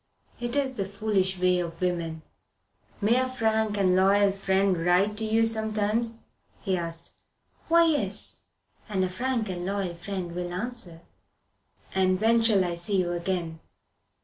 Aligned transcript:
It 0.39 0.55
is 0.55 0.73
the 0.73 0.85
foolish 0.85 1.37
way 1.37 1.59
of 1.59 1.79
women. 1.79 2.23
"May 3.01 3.17
a 3.19 3.29
frank 3.29 3.77
and 3.77 3.95
loyal 3.95 4.31
friend 4.31 4.75
write 4.83 5.15
to 5.17 5.25
you 5.25 5.45
sometimes?" 5.45 6.23
he 6.59 6.75
asked. 6.75 7.21
"Why, 7.67 7.85
yes. 7.85 8.41
And 8.89 9.03
a 9.03 9.09
frank 9.09 9.47
and 9.49 9.63
loyal 9.63 9.93
friend 9.93 10.31
will 10.33 10.51
answer." 10.55 11.01
"And 11.93 12.19
when 12.19 12.41
shall 12.41 12.65
I 12.65 12.73
see 12.73 12.99
you 12.99 13.11
again?" 13.11 13.59